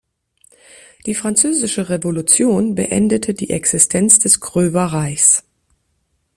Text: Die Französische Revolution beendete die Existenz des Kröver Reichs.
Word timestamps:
Die 1.05 1.13
Französische 1.13 1.89
Revolution 1.89 2.73
beendete 2.73 3.35
die 3.35 3.51
Existenz 3.51 4.17
des 4.17 4.39
Kröver 4.41 4.85
Reichs. 4.85 5.43